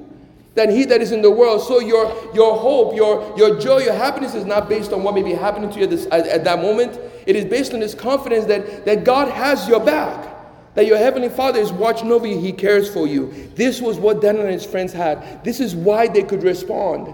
[0.55, 1.63] than He that is in the world.
[1.63, 5.23] So your, your hope, your, your joy, your happiness is not based on what may
[5.23, 6.99] be happening to you at, this, at, at that moment.
[7.27, 10.29] It is based on this confidence that, that God has your back.
[10.75, 13.51] That your heavenly Father is watching over you, He cares for you.
[13.57, 15.43] This was what Daniel and his friends had.
[15.43, 17.13] This is why they could respond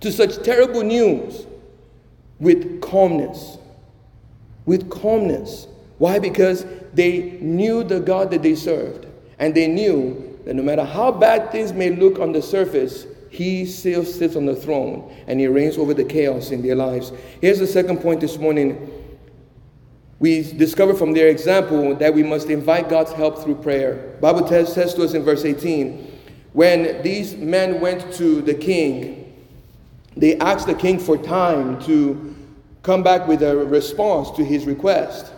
[0.00, 1.46] to such terrible news
[2.42, 3.56] with calmness.
[4.66, 5.68] With calmness.
[5.98, 6.18] Why?
[6.18, 9.06] Because they knew the God that they served.
[9.38, 13.64] And they knew that no matter how bad things may look on the surface, He
[13.64, 17.12] still sits on the throne and He reigns over the chaos in their lives.
[17.40, 18.90] Here's the second point this morning.
[20.18, 24.16] We discover from their example that we must invite God's help through prayer.
[24.20, 26.10] Bible says, says to us in verse 18,
[26.54, 29.32] when these men went to the king,
[30.16, 32.31] they asked the king for time to
[32.82, 35.32] come back with a response to his request.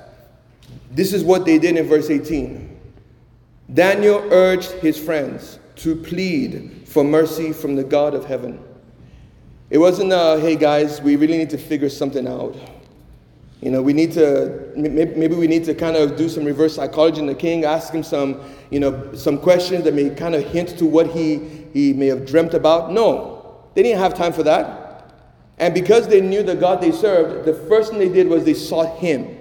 [0.91, 2.71] This is what they did in verse 18.
[3.73, 8.63] Daniel urged his friends to plead for mercy from the God of heaven.
[9.71, 12.57] It wasn't, uh, hey guys, we really need to figure something out.
[13.61, 17.21] You know, we need to, maybe we need to kind of do some reverse psychology
[17.21, 20.79] in the king, ask him some, you know, some questions that may kind of hint
[20.79, 22.93] to what he, he may have dreamt about.
[22.93, 24.84] No, they didn't have time for that.
[25.59, 28.55] And because they knew the God they served, the first thing they did was they
[28.55, 29.39] sought Him.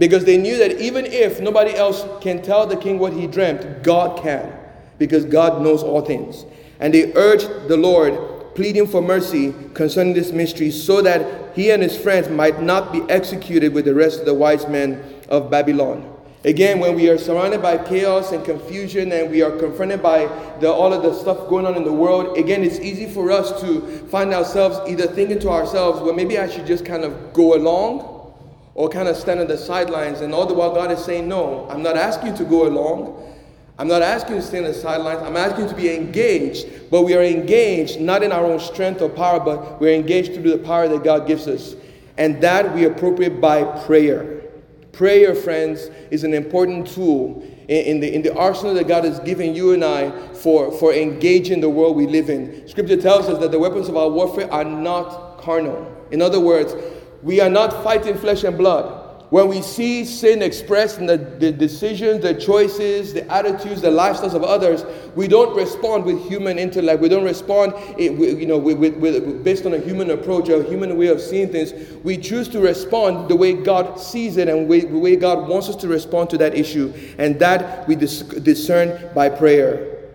[0.00, 3.82] Because they knew that even if nobody else can tell the king what he dreamt,
[3.82, 4.50] God can.
[4.96, 6.46] Because God knows all things.
[6.80, 11.82] And they urged the Lord, pleading for mercy concerning this mystery, so that he and
[11.82, 16.10] his friends might not be executed with the rest of the wise men of Babylon.
[16.42, 20.24] Again, when we are surrounded by chaos and confusion and we are confronted by
[20.58, 23.60] the, all of the stuff going on in the world, again, it's easy for us
[23.60, 27.56] to find ourselves either thinking to ourselves, well, maybe I should just kind of go
[27.56, 28.34] along
[28.74, 30.22] or kind of stand on the sidelines.
[30.22, 33.22] And all the while, God is saying, no, I'm not asking you to go along.
[33.78, 35.20] I'm not asking you to stand on the sidelines.
[35.22, 36.90] I'm asking you to be engaged.
[36.90, 40.50] But we are engaged not in our own strength or power, but we're engaged through
[40.50, 41.74] the power that God gives us.
[42.16, 44.39] And that we appropriate by prayer.
[44.92, 49.54] Prayer, friends, is an important tool in, the, in the arsenal that God has given
[49.54, 52.66] you and I for, for engaging the world we live in.
[52.66, 55.96] Scripture tells us that the weapons of our warfare are not carnal.
[56.10, 56.74] In other words,
[57.22, 58.99] we are not fighting flesh and blood.
[59.30, 64.34] When we see sin expressed in the, the decisions, the choices, the attitudes, the lifestyles
[64.34, 67.00] of others, we don't respond with human intellect.
[67.00, 70.64] We don't respond, eh, you know, with, with, with, based on a human approach, a
[70.64, 71.72] human way of seeing things.
[72.02, 75.76] We choose to respond the way God sees it and the way God wants us
[75.76, 76.92] to respond to that issue.
[77.16, 80.08] And that we dis- discern by prayer.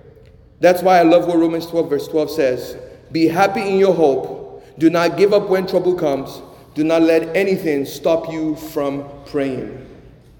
[0.59, 2.77] That's why I love what Romans 12, verse 12 says
[3.13, 4.77] Be happy in your hope.
[4.77, 6.41] Do not give up when trouble comes
[6.75, 9.81] do not let anything stop you from praying.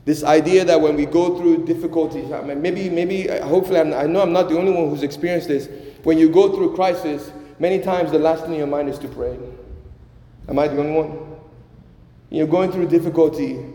[0.04, 3.94] This idea that when we go through difficulties, I mean, maybe, maybe, uh, hopefully, I'm,
[3.94, 5.68] i know I'm not the only one who's experienced this.
[6.04, 9.08] When you go through crisis, many times the last thing in your mind is to
[9.08, 9.36] pray.
[10.48, 11.38] Am I the only one?
[12.30, 13.66] You're going through difficulty.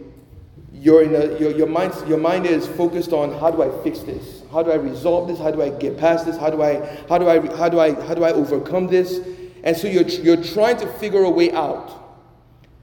[0.72, 4.00] You're in a, your, your, mind, your mind is focused on how do I fix
[4.00, 4.42] this?
[4.52, 5.38] How do I resolve this?
[5.38, 6.36] How do I get past this?
[6.36, 9.18] How do I, how do I, how do I, how do I overcome this?
[9.64, 11.99] And so you're, you're trying to figure a way out.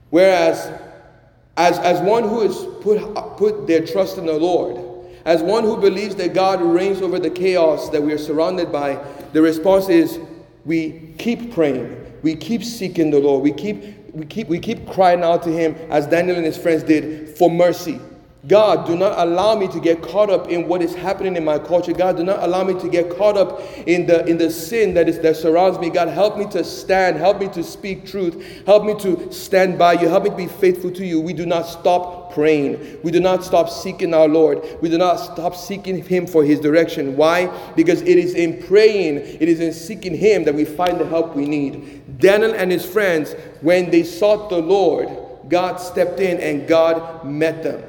[0.10, 0.72] Whereas,
[1.58, 4.84] as, as one who has put, put their trust in the Lord,
[5.26, 9.04] as one who believes that God reigns over the chaos that we are surrounded by,
[9.34, 10.20] the response is
[10.66, 15.24] we keep praying, we keep seeking the Lord, we keep, we keep, we keep crying
[15.24, 18.00] out to Him, as Daniel and his friends did, for mercy.
[18.46, 21.58] God, do not allow me to get caught up in what is happening in my
[21.58, 21.92] culture.
[21.92, 25.10] God, do not allow me to get caught up in the in the sin that
[25.10, 25.90] is that surrounds me.
[25.90, 29.94] God, help me to stand, help me to speak truth, help me to stand by
[29.94, 31.20] you, help me to be faithful to you.
[31.20, 33.00] We do not stop praying.
[33.04, 34.62] We do not stop seeking our Lord.
[34.82, 37.18] We do not stop seeking him for his direction.
[37.18, 37.48] Why?
[37.76, 41.36] Because it is in praying, it is in seeking him that we find the help
[41.36, 42.20] we need.
[42.20, 45.10] Daniel and his friends, when they sought the Lord,
[45.50, 47.84] God stepped in and God met them.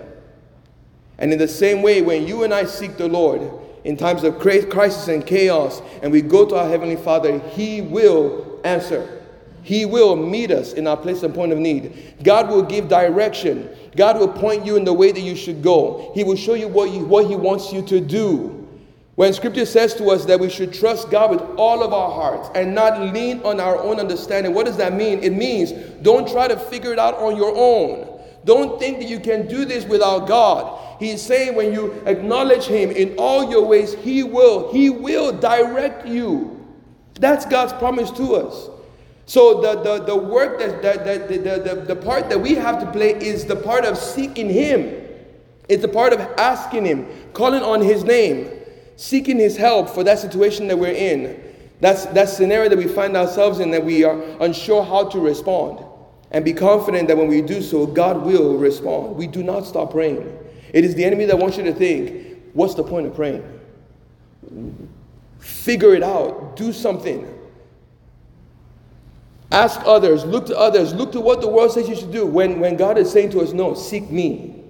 [1.18, 3.50] And in the same way, when you and I seek the Lord
[3.84, 8.60] in times of crisis and chaos, and we go to our Heavenly Father, He will
[8.64, 9.22] answer.
[9.62, 12.14] He will meet us in our place and point of need.
[12.22, 13.68] God will give direction.
[13.96, 16.12] God will point you in the way that you should go.
[16.14, 18.66] He will show you what, you, what He wants you to do.
[19.16, 22.50] When Scripture says to us that we should trust God with all of our hearts
[22.54, 25.18] and not lean on our own understanding, what does that mean?
[25.24, 28.07] It means don't try to figure it out on your own.
[28.48, 30.80] Don't think that you can do this without God.
[30.98, 36.06] He's saying when you acknowledge him in all your ways, he will, he will direct
[36.06, 36.66] you.
[37.20, 38.70] That's God's promise to us.
[39.26, 42.80] So the, the, the work that, that, that the, the, the part that we have
[42.80, 44.94] to play is the part of seeking him.
[45.68, 48.48] It's the part of asking him, calling on his name,
[48.96, 51.38] seeking his help for that situation that we're in.
[51.82, 55.84] That's that scenario that we find ourselves in that we are unsure how to respond.
[56.30, 59.16] And be confident that when we do so, God will respond.
[59.16, 60.38] We do not stop praying.
[60.72, 63.42] It is the enemy that wants you to think, what's the point of praying?
[65.38, 67.34] Figure it out, do something.
[69.50, 72.26] Ask others, look to others, look to what the world says you should do.
[72.26, 74.62] When, when God is saying to us, no, seek me.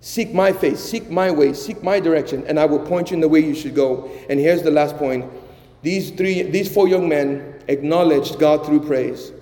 [0.00, 3.20] Seek my face, seek my way, seek my direction, and I will point you in
[3.20, 4.10] the way you should go.
[4.28, 5.30] And here's the last point.
[5.82, 9.32] These three, these four young men acknowledged God through praise.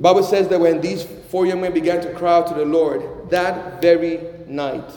[0.00, 2.64] The Bible says that when these four young men began to cry out to the
[2.64, 4.90] Lord, that very night,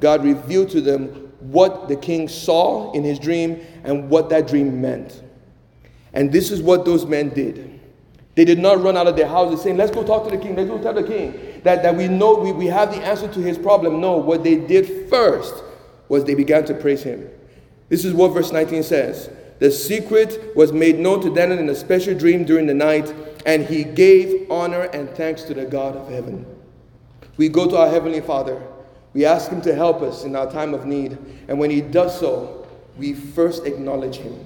[0.00, 4.80] God revealed to them what the king saw in his dream and what that dream
[4.80, 5.22] meant.
[6.12, 7.78] And this is what those men did.
[8.34, 10.56] They did not run out of their houses saying, Let's go talk to the king,
[10.56, 13.40] let's go tell the king that, that we know we, we have the answer to
[13.40, 14.00] his problem.
[14.00, 15.54] No, what they did first
[16.08, 17.30] was they began to praise him.
[17.90, 19.30] This is what verse 19 says.
[19.58, 23.12] The secret was made known to Daniel in a special dream during the night,
[23.44, 26.46] and he gave honor and thanks to the God of heaven.
[27.36, 28.60] We go to our Heavenly Father
[29.18, 31.18] we ask Him to help us in our time of need.
[31.48, 32.66] And when He does so,
[32.96, 34.44] we first acknowledge Him.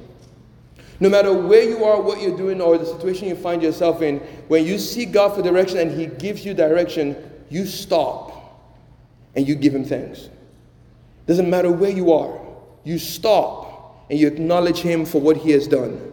[1.00, 4.18] No matter where you are, what you're doing, or the situation you find yourself in,
[4.48, 7.16] when you seek God for direction and He gives you direction,
[7.50, 8.70] you stop
[9.34, 10.28] and you give Him thanks.
[11.26, 12.40] Doesn't matter where you are,
[12.84, 13.71] you stop
[14.10, 16.12] and you acknowledge Him for what He has done.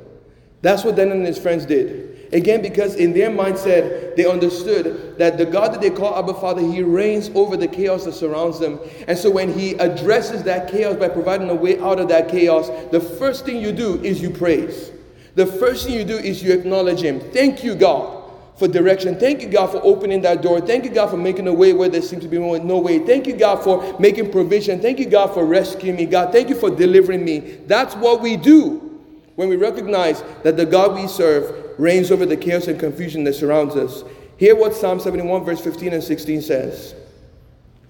[0.61, 2.29] That's what Daniel and his friends did.
[2.31, 6.61] Again, because in their mindset, they understood that the God that they call Abba Father,
[6.61, 8.79] He reigns over the chaos that surrounds them.
[9.07, 12.69] And so when He addresses that chaos by providing a way out of that chaos,
[12.91, 14.91] the first thing you do is you praise.
[15.35, 17.19] The first thing you do is you acknowledge Him.
[17.19, 18.18] Thank you, God
[18.59, 19.17] for direction.
[19.17, 20.59] Thank you, God, for opening that door.
[20.59, 22.99] Thank you, God, for making a way where there seems to be no way.
[22.99, 24.81] Thank you, God, for making provision.
[24.81, 26.05] Thank you, God, for rescuing me.
[26.05, 27.39] God, thank you for delivering me.
[27.67, 29.01] That's what we do
[29.35, 33.33] when we recognize that the God we serve reigns over the chaos and confusion that
[33.35, 34.03] surrounds us.
[34.35, 36.95] Hear what Psalm 71, verse 15 and 16 says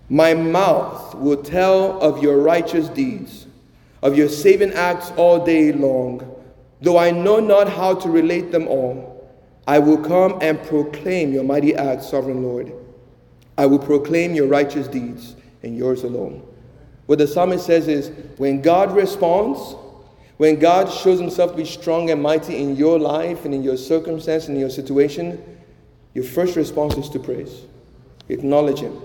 [0.08, 3.48] My mouth will tell of your righteous deeds,
[4.04, 6.36] of your saving acts all day long.
[6.82, 9.09] Though I know not how to relate them all,
[9.70, 12.74] I will come and proclaim your mighty acts, sovereign Lord.
[13.56, 16.44] I will proclaim your righteous deeds and yours alone.
[17.06, 19.76] What the psalmist says is when God responds,
[20.38, 23.78] when God shows himself to be strong and mighty in your life and in your
[23.78, 25.40] circumstance and in your situation,
[26.16, 27.62] your first response is to praise.
[28.28, 29.00] Acknowledge him.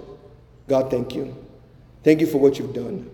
[0.66, 1.36] God, thank you.
[2.04, 3.10] Thank you for what you've done.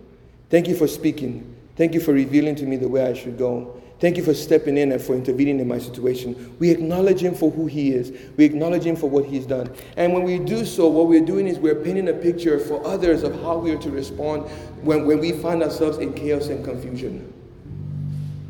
[0.49, 1.53] Thank you for speaking.
[1.75, 3.81] Thank you for revealing to me the way I should go.
[4.01, 6.55] Thank you for stepping in and for intervening in my situation.
[6.57, 8.11] We acknowledge Him for who He is.
[8.35, 9.71] We acknowledge Him for what He's done.
[9.95, 13.21] And when we do so, what we're doing is we're painting a picture for others
[13.21, 14.49] of how we are to respond
[14.81, 17.31] when, when we find ourselves in chaos and confusion.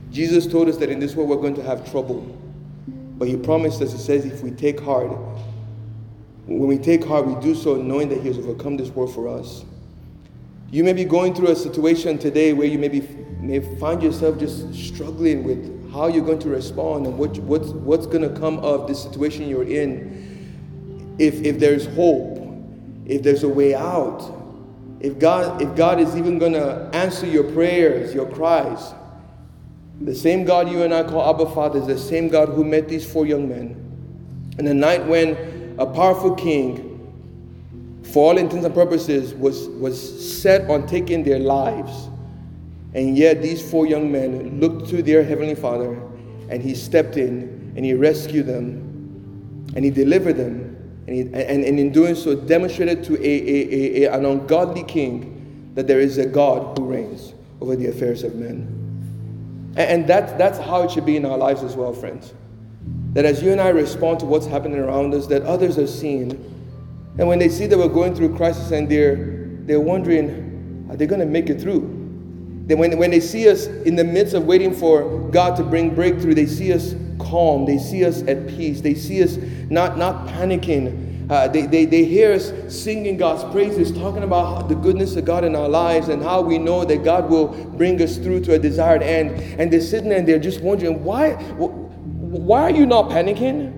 [0.10, 2.22] Jesus told us that in this world we're going to have trouble.
[3.18, 5.12] But He promised us, He says, if we take heart,
[6.46, 9.28] when we take heart, we do so knowing that He has overcome this world for
[9.28, 9.66] us.
[10.72, 13.02] You may be going through a situation today where you may, be,
[13.42, 18.06] may find yourself just struggling with how you're going to respond and what, what's, what's
[18.06, 21.16] going to come of the situation you're in.
[21.20, 22.38] If, if there's hope,
[23.06, 24.38] if there's a way out,
[25.00, 28.94] if God, if God is even going to answer your prayers, your cries,
[30.00, 32.88] the same God you and I call Abba Father is the same God who met
[32.88, 33.78] these four young men.
[34.58, 36.92] And the night when a powerful king
[38.12, 42.10] for all intents and purposes, was, was set on taking their lives.
[42.94, 45.94] And yet, these four young men looked to their Heavenly Father,
[46.50, 50.78] and He stepped in and He rescued them, and He delivered them.
[51.08, 55.72] And, he, and, and in doing so, demonstrated to a, a, a, an ungodly king
[55.74, 59.74] that there is a God who reigns over the affairs of men.
[59.78, 62.34] And, and that, that's how it should be in our lives as well, friends.
[63.14, 66.52] That as you and I respond to what's happening around us, that others are seeing
[67.18, 69.16] and when they see that we're going through crisis and they're,
[69.66, 72.01] they're wondering, are they going to make it through?
[72.68, 75.94] Then when, when they see us in the midst of waiting for God to bring
[75.96, 79.38] breakthrough, they see us calm, they see us at peace, they see us
[79.70, 81.30] not, not panicking.
[81.30, 85.46] Uh, they, they, they hear us singing God's praises, talking about the goodness of God
[85.46, 88.60] in our lives and how we know that God will bring us through to a
[88.60, 89.32] desired end.
[89.60, 93.72] And they're sitting there and they're just wondering, why, why are you not panicking?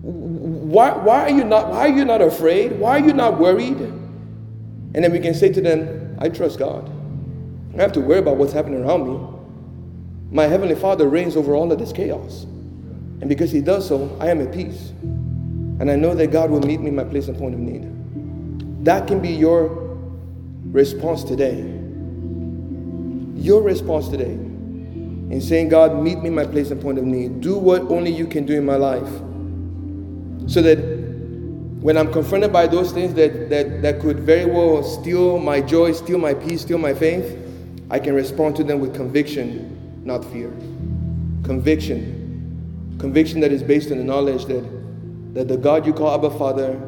[0.00, 2.78] Why, why, are you not, why are you not afraid?
[2.78, 3.78] Why are you not worried?
[3.78, 6.95] And then we can say to them, I trust God.
[7.78, 9.20] I have to worry about what's happening around me.
[10.30, 12.44] My Heavenly Father reigns over all of this chaos.
[13.20, 14.92] And because He does so, I am at peace.
[15.78, 18.84] And I know that God will meet me in my place and point of need.
[18.84, 19.98] That can be your
[20.70, 21.58] response today.
[23.34, 27.42] Your response today in saying, God, meet me in my place and point of need.
[27.42, 29.08] Do what only you can do in my life.
[30.48, 30.78] So that
[31.80, 35.92] when I'm confronted by those things that, that, that could very well steal my joy,
[35.92, 37.45] steal my peace, steal my faith,
[37.90, 40.50] I can respond to them with conviction, not fear.
[41.44, 42.96] Conviction.
[42.98, 44.64] Conviction that is based on the knowledge that,
[45.34, 46.80] that the God you call Abba Father,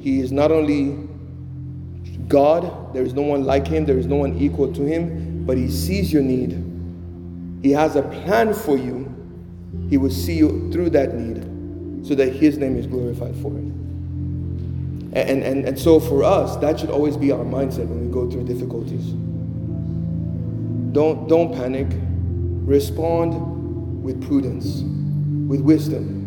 [0.00, 1.06] He is not only
[2.28, 5.56] God, there is no one like Him, there is no one equal to Him, but
[5.58, 6.64] He sees your need.
[7.62, 9.04] He has a plan for you.
[9.90, 13.64] He will see you through that need so that His name is glorified for it.
[15.12, 18.30] And, and, and so for us, that should always be our mindset when we go
[18.30, 19.14] through difficulties.
[20.98, 21.86] Don't, don't panic.
[22.66, 24.82] Respond with prudence,
[25.48, 26.24] with wisdom.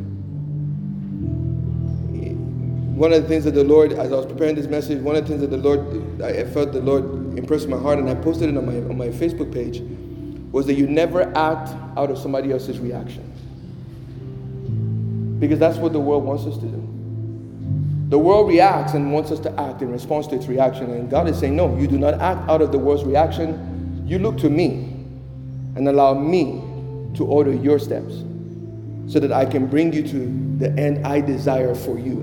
[2.96, 5.24] One of the things that the Lord, as I was preparing this message, one of
[5.24, 7.04] the things that the Lord, I felt the Lord
[7.38, 9.82] impressed my heart, and I posted it on my, on my Facebook page,
[10.54, 13.28] was that you never act out of somebody else's reaction.
[15.38, 18.08] Because that's what the world wants us to do.
[18.08, 20.92] The world reacts and wants us to act in response to its reaction.
[20.92, 23.71] And God is saying, No, you do not act out of the world's reaction.
[24.12, 24.74] You look to me
[25.78, 26.62] and allow me
[27.16, 28.14] to order your steps
[29.08, 32.18] so that I can bring you to the end I desire for you.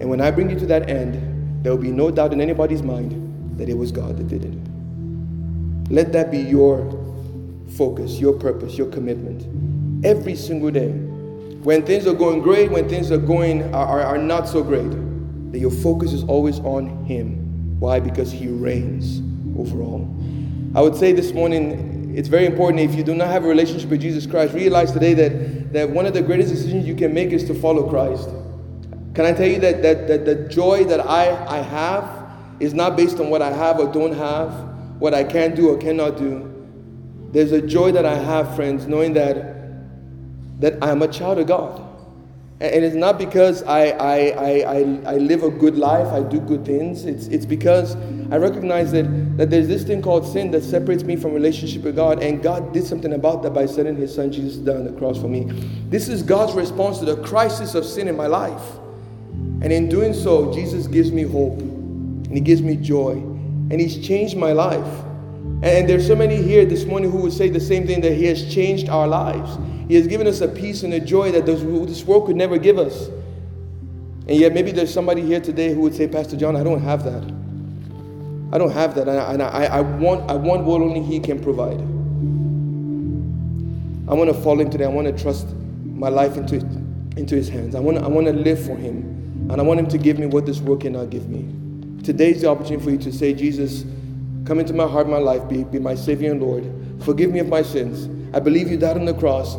[0.00, 2.82] And when I bring you to that end, there will be no doubt in anybody's
[2.82, 5.92] mind that it was God that did it.
[5.92, 6.90] Let that be your
[7.78, 9.46] focus, your purpose, your commitment
[10.04, 14.18] every single day when things are going great, when things are going are, are, are
[14.18, 14.90] not so great,
[15.52, 17.78] that your focus is always on Him.
[17.78, 18.00] Why?
[18.00, 19.22] Because He reigns
[19.56, 20.10] over all.
[20.74, 23.90] I would say this morning, it's very important if you do not have a relationship
[23.90, 27.30] with Jesus Christ, realize today that, that one of the greatest decisions you can make
[27.30, 28.28] is to follow Christ.
[29.14, 32.24] Can I tell you that, that, that the joy that I, I have
[32.60, 34.52] is not based on what I have or don't have,
[34.98, 36.50] what I can do or cannot do.
[37.30, 39.54] There's a joy that I have, friends, knowing that
[40.60, 41.82] that I'm a child of God.
[42.60, 46.64] And it's not because I, I, I, I, live a good life, I do good
[46.64, 47.04] things.
[47.04, 47.96] It's, it's because
[48.30, 49.04] I recognize that,
[49.36, 52.22] that there's this thing called sin that separates me from relationship with God.
[52.22, 55.28] And God did something about that by sending his son Jesus down the cross for
[55.28, 55.44] me.
[55.88, 58.62] This is God's response to the crisis of sin in my life.
[59.60, 63.12] And in doing so, Jesus gives me hope and He gives me joy.
[63.12, 65.04] And He's changed my life.
[65.62, 68.26] And there's so many here this morning who would say the same thing that He
[68.26, 69.58] has changed our lives.
[69.88, 72.78] He has given us a peace and a joy that this world could never give
[72.78, 73.08] us.
[74.26, 77.04] And yet, maybe there's somebody here today who would say, Pastor John, I don't have
[77.04, 77.43] that.
[78.54, 79.08] I don't have that.
[79.08, 81.80] And I, I, I, want, I want what only He can provide.
[84.08, 84.84] I want to follow Him today.
[84.84, 85.48] I want to trust
[85.84, 86.58] my life into,
[87.16, 87.74] into His hands.
[87.74, 89.48] I want, I want to live for Him.
[89.50, 91.44] And I want Him to give me what this world cannot give me.
[92.04, 93.84] Today's the opportunity for you to say, Jesus,
[94.44, 96.64] come into my heart, my life, be, be my Savior and Lord.
[97.04, 98.08] Forgive me of my sins.
[98.36, 99.56] I believe you died on the cross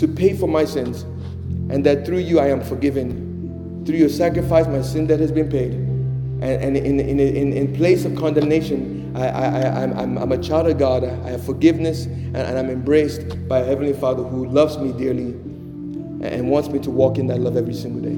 [0.00, 1.02] to pay for my sins,
[1.70, 3.84] and that through you I am forgiven.
[3.84, 5.85] Through your sacrifice, my sin that has been paid.
[6.42, 10.38] And, and in, in, in, in place of condemnation, I, I, I, I'm, I'm a
[10.38, 11.02] child of God.
[11.02, 15.32] I have forgiveness, and, and I'm embraced by a Heavenly Father who loves me dearly
[16.22, 18.16] and wants me to walk in that love every single day.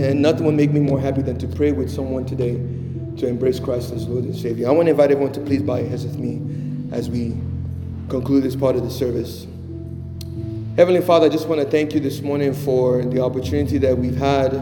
[0.00, 2.54] And nothing will make me more happy than to pray with someone today
[3.16, 4.68] to embrace Christ as Lord and Savior.
[4.68, 6.40] I want to invite everyone to please bow your heads with me
[6.92, 7.36] as we
[8.08, 9.46] conclude this part of the service.
[10.76, 14.16] Heavenly Father, I just want to thank you this morning for the opportunity that we've
[14.16, 14.52] had.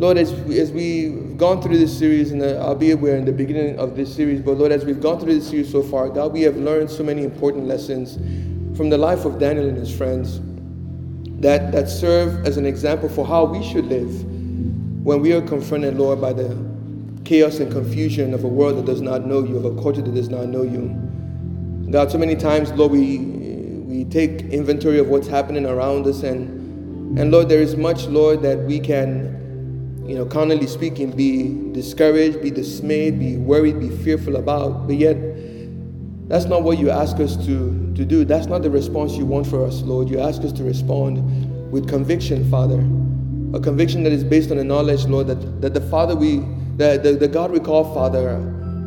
[0.00, 3.78] Lord, as, as we've gone through this series, and uh, albeit we're in the beginning
[3.78, 6.40] of this series, but Lord, as we've gone through this series so far, God, we
[6.40, 8.14] have learned so many important lessons
[8.78, 10.40] from the life of Daniel and his friends
[11.42, 14.24] that, that serve as an example for how we should live
[15.04, 16.56] when we are confronted, Lord, by the
[17.26, 20.14] chaos and confusion of a world that does not know you, of a culture that
[20.14, 20.88] does not know you.
[21.90, 27.18] God, so many times, Lord, we, we take inventory of what's happening around us, and,
[27.18, 29.39] and Lord, there is much, Lord, that we can,
[30.10, 35.16] you know, carnally speaking, be discouraged, be dismayed, be worried, be fearful about, but yet,
[36.28, 38.24] that's not what you ask us to, to do.
[38.24, 40.08] That's not the response you want for us, Lord.
[40.08, 42.84] You ask us to respond with conviction, Father
[43.52, 46.36] a conviction that is based on the knowledge, Lord, that, that the Father we,
[46.76, 48.38] the, the, the God we call Father,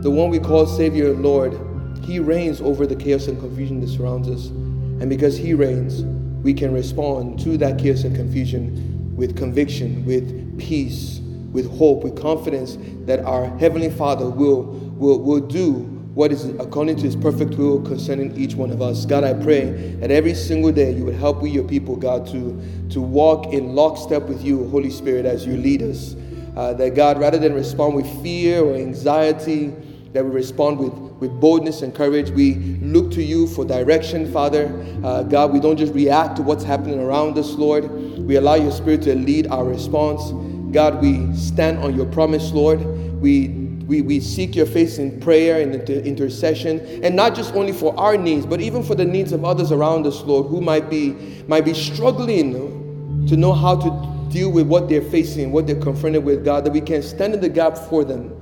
[0.01, 1.59] the one we call Savior, Lord,
[2.03, 4.47] He reigns over the chaos and confusion that surrounds us.
[4.47, 6.03] And because He reigns,
[6.43, 11.19] we can respond to that chaos and confusion with conviction, with peace,
[11.51, 16.95] with hope, with confidence that our Heavenly Father will, will, will do what is according
[16.97, 19.05] to his perfect will concerning each one of us.
[19.05, 22.61] God, I pray that every single day you would help we, your people, God, to,
[22.89, 26.15] to walk in lockstep with you, Holy Spirit, as you lead us.
[26.55, 29.73] Uh, that God, rather than respond with fear or anxiety,
[30.11, 32.29] that we respond with, with boldness and courage.
[32.29, 34.71] We look to you for direction, Father.
[35.03, 37.85] Uh, God, we don't just react to what's happening around us, Lord.
[38.25, 40.31] We allow your Spirit to lead our response.
[40.73, 42.79] God, we stand on your promise, Lord.
[43.21, 47.97] We we, we seek your face in prayer and intercession, and not just only for
[47.99, 51.11] our needs, but even for the needs of others around us, Lord, who might be,
[51.47, 56.23] might be struggling to know how to deal with what they're facing, what they're confronted
[56.23, 58.35] with, God, that we can stand in the gap for them.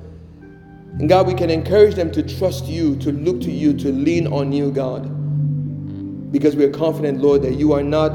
[1.00, 4.28] And God, we can encourage them to trust you, to look to you, to lean
[4.28, 5.10] on you, God.
[6.32, 8.12] Because we are confident, Lord, that you are not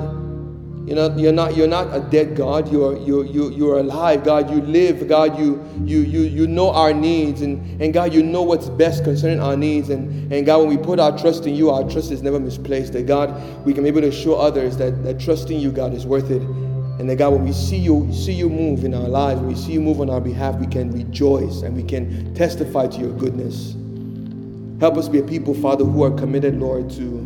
[0.87, 2.71] you're not, you're not, you're not a dead God.
[2.71, 4.49] You're, you're, you you're alive, God.
[4.49, 5.37] You live, God.
[5.37, 7.43] You, you, you, you know our needs.
[7.43, 9.91] And, and God, you know what's best concerning our needs.
[9.91, 12.93] And, and God, when we put our trust in you, our trust is never misplaced.
[12.93, 13.35] That God,
[13.67, 16.43] we can be able to show others that, that trusting you, God, is worth it.
[16.43, 19.57] And that God, when we see you, see you move in our lives, when we
[19.57, 23.13] see you move on our behalf, we can rejoice and we can testify to your
[23.13, 23.75] goodness.
[24.79, 27.26] Help us be a people, Father, who are committed, Lord, to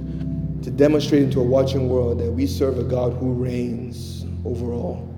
[0.63, 5.10] to demonstrate into a watching world that we serve a God who reigns over all.